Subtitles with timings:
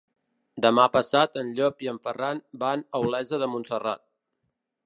[0.65, 4.07] Demà passat en Llop i en Ferran van a Olesa de Montserrat.